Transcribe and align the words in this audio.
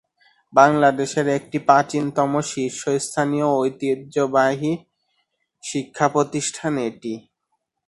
বাংলাদেশের 0.53 1.27
একটি 1.37 1.57
প্রাচীনতম 1.67 2.31
শীর্ষস্থানীয় 2.51 3.47
ও 3.49 3.55
ঐতিহ্যবাহী 3.61 4.71
শিক্ষাপ্রতিষ্ঠান 5.63 6.73
এটি। 6.89 7.13